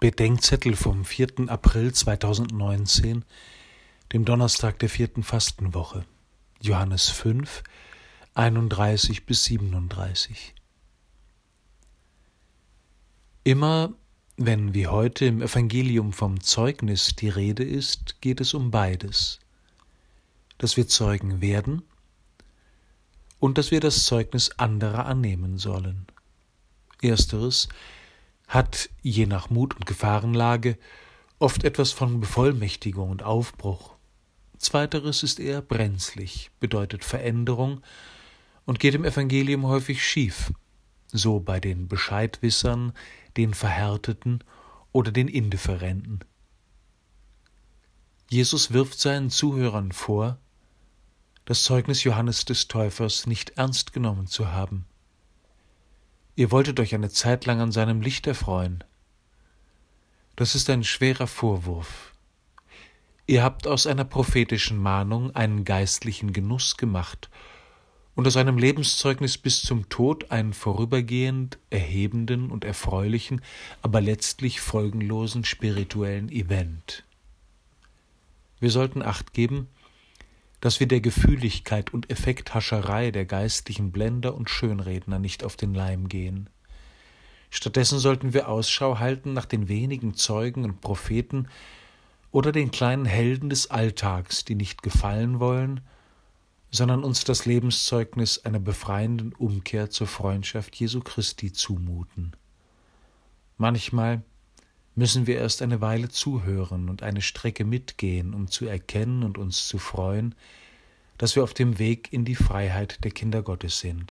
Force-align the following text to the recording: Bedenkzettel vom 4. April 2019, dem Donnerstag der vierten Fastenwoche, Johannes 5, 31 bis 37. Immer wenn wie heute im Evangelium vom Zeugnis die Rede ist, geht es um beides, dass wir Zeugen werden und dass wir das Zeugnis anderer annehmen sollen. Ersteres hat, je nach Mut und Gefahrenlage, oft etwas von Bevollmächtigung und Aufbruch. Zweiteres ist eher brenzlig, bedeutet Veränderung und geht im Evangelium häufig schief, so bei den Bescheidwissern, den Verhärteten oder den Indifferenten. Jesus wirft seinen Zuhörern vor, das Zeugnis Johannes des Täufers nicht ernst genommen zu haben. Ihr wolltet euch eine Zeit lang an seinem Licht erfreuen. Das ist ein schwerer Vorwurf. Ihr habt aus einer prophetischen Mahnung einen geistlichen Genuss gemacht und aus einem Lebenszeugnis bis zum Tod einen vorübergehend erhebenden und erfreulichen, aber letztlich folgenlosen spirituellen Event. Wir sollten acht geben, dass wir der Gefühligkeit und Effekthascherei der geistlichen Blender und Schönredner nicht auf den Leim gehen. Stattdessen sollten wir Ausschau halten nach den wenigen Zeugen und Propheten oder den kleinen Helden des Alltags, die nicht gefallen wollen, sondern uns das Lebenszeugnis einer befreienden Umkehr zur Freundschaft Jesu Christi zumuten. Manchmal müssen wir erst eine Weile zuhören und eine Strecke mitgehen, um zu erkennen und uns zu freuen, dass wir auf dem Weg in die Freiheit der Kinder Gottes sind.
Bedenkzettel 0.00 0.76
vom 0.76 1.04
4. 1.04 1.50
April 1.50 1.92
2019, 1.92 3.22
dem 4.14 4.24
Donnerstag 4.24 4.78
der 4.78 4.88
vierten 4.88 5.22
Fastenwoche, 5.22 6.06
Johannes 6.62 7.10
5, 7.10 7.62
31 8.32 9.26
bis 9.26 9.44
37. 9.44 10.54
Immer 13.44 13.92
wenn 14.38 14.72
wie 14.72 14.86
heute 14.86 15.26
im 15.26 15.42
Evangelium 15.42 16.14
vom 16.14 16.40
Zeugnis 16.40 17.14
die 17.16 17.28
Rede 17.28 17.62
ist, 17.62 18.22
geht 18.22 18.40
es 18.40 18.54
um 18.54 18.70
beides, 18.70 19.38
dass 20.56 20.78
wir 20.78 20.88
Zeugen 20.88 21.42
werden 21.42 21.82
und 23.38 23.58
dass 23.58 23.70
wir 23.70 23.80
das 23.80 24.06
Zeugnis 24.06 24.50
anderer 24.52 25.04
annehmen 25.04 25.58
sollen. 25.58 26.06
Ersteres 27.02 27.68
hat, 28.50 28.90
je 29.00 29.26
nach 29.26 29.48
Mut 29.48 29.76
und 29.76 29.86
Gefahrenlage, 29.86 30.76
oft 31.38 31.62
etwas 31.64 31.92
von 31.92 32.20
Bevollmächtigung 32.20 33.08
und 33.08 33.22
Aufbruch. 33.22 33.94
Zweiteres 34.58 35.22
ist 35.22 35.38
eher 35.38 35.62
brenzlig, 35.62 36.50
bedeutet 36.58 37.04
Veränderung 37.04 37.80
und 38.66 38.80
geht 38.80 38.94
im 38.94 39.04
Evangelium 39.04 39.66
häufig 39.66 40.04
schief, 40.04 40.52
so 41.06 41.38
bei 41.38 41.60
den 41.60 41.86
Bescheidwissern, 41.86 42.92
den 43.36 43.54
Verhärteten 43.54 44.42
oder 44.92 45.12
den 45.12 45.28
Indifferenten. 45.28 46.20
Jesus 48.28 48.72
wirft 48.72 48.98
seinen 48.98 49.30
Zuhörern 49.30 49.92
vor, 49.92 50.38
das 51.44 51.62
Zeugnis 51.62 52.02
Johannes 52.02 52.44
des 52.44 52.66
Täufers 52.66 53.26
nicht 53.26 53.50
ernst 53.50 53.92
genommen 53.92 54.26
zu 54.26 54.50
haben. 54.50 54.86
Ihr 56.36 56.50
wolltet 56.50 56.80
euch 56.80 56.94
eine 56.94 57.10
Zeit 57.10 57.46
lang 57.46 57.60
an 57.60 57.72
seinem 57.72 58.00
Licht 58.00 58.26
erfreuen. 58.26 58.84
Das 60.36 60.54
ist 60.54 60.70
ein 60.70 60.84
schwerer 60.84 61.26
Vorwurf. 61.26 62.12
Ihr 63.26 63.42
habt 63.42 63.66
aus 63.66 63.86
einer 63.86 64.04
prophetischen 64.04 64.78
Mahnung 64.78 65.34
einen 65.36 65.64
geistlichen 65.64 66.32
Genuss 66.32 66.76
gemacht 66.76 67.30
und 68.14 68.26
aus 68.26 68.36
einem 68.36 68.58
Lebenszeugnis 68.58 69.38
bis 69.38 69.62
zum 69.62 69.88
Tod 69.88 70.30
einen 70.30 70.52
vorübergehend 70.52 71.58
erhebenden 71.70 72.50
und 72.50 72.64
erfreulichen, 72.64 73.40
aber 73.82 74.00
letztlich 74.00 74.60
folgenlosen 74.60 75.44
spirituellen 75.44 76.28
Event. 76.28 77.04
Wir 78.58 78.70
sollten 78.70 79.02
acht 79.02 79.32
geben, 79.32 79.68
dass 80.60 80.80
wir 80.80 80.86
der 80.86 81.00
Gefühligkeit 81.00 81.92
und 81.92 82.10
Effekthascherei 82.10 83.10
der 83.10 83.24
geistlichen 83.24 83.92
Blender 83.92 84.34
und 84.34 84.50
Schönredner 84.50 85.18
nicht 85.18 85.44
auf 85.44 85.56
den 85.56 85.74
Leim 85.74 86.08
gehen. 86.08 86.50
Stattdessen 87.50 87.98
sollten 87.98 88.32
wir 88.32 88.48
Ausschau 88.48 88.98
halten 88.98 89.32
nach 89.32 89.46
den 89.46 89.68
wenigen 89.68 90.14
Zeugen 90.14 90.64
und 90.64 90.80
Propheten 90.80 91.48
oder 92.30 92.52
den 92.52 92.70
kleinen 92.70 93.06
Helden 93.06 93.50
des 93.50 93.70
Alltags, 93.70 94.44
die 94.44 94.54
nicht 94.54 94.82
gefallen 94.82 95.40
wollen, 95.40 95.80
sondern 96.70 97.02
uns 97.02 97.24
das 97.24 97.46
Lebenszeugnis 97.46 98.44
einer 98.44 98.60
befreienden 98.60 99.32
Umkehr 99.32 99.90
zur 99.90 100.06
Freundschaft 100.06 100.76
Jesu 100.76 101.00
Christi 101.00 101.52
zumuten. 101.52 102.32
Manchmal 103.56 104.22
müssen 104.94 105.26
wir 105.26 105.36
erst 105.38 105.62
eine 105.62 105.80
Weile 105.80 106.08
zuhören 106.08 106.88
und 106.88 107.02
eine 107.02 107.22
Strecke 107.22 107.64
mitgehen, 107.64 108.34
um 108.34 108.48
zu 108.48 108.66
erkennen 108.66 109.22
und 109.22 109.38
uns 109.38 109.66
zu 109.66 109.78
freuen, 109.78 110.34
dass 111.18 111.36
wir 111.36 111.42
auf 111.42 111.54
dem 111.54 111.78
Weg 111.78 112.12
in 112.12 112.24
die 112.24 112.34
Freiheit 112.34 113.04
der 113.04 113.10
Kinder 113.10 113.42
Gottes 113.42 113.78
sind. 113.78 113.98